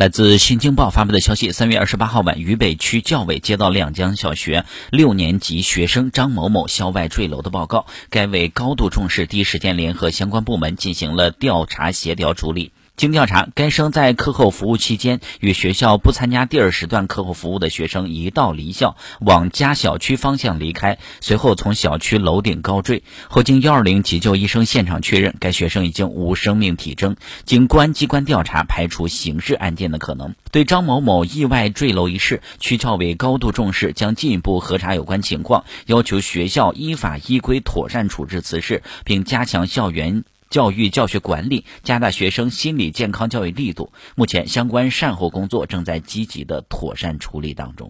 [0.00, 12.72] 来自《新京报》发布的消息，三月二十八号晚，渝北区教委接到两江小学六年级学生张某某校外坠楼的报告，该委高度重视，第一时间联合相关部门进行了调查协调处理。
[13.00, 23.02] 经调查，该生在课后服务期间与学校不参加第二时段课后服务的学生一道离校，往家小区方向离开，随后从小区楼顶高坠。
[23.30, 27.16] 后经幺二零急救医生现场确认，该学生已经无生命体征。
[27.46, 30.34] 经公安机关调查，排除刑事案件的可能。
[30.52, 40.24] 对张某某意外坠楼一事，区教委高度重视，将进一步核查有关情况，要求学校依法依规妥善处置此事，并加强校园。
[40.50, 43.92] 教育教学管理，加大学生心理健康教育力度。
[44.16, 47.88] 目前，相关善后工作正在积极的妥善处理当中。